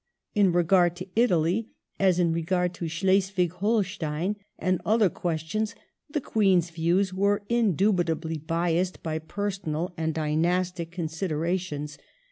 In 0.33 0.51
regard 0.51 0.95
to 0.95 1.07
Italy, 1.15 1.69
as 1.99 2.17
in 2.17 2.33
regard 2.33 2.73
to 2.73 2.87
Schleswig 2.87 3.51
Holstein 3.51 4.35
and 4.57 4.81
other 4.83 5.09
questions, 5.11 5.75
the 6.09 6.19
Queen^s 6.19 6.71
views 6.71 7.13
were 7.13 7.43
indubitably 7.49 8.39
biassed 8.39 9.03
by 9.03 9.19
personal 9.19 9.93
and 9.97 10.11
dynastic 10.15 10.89
considerations. 10.89 11.99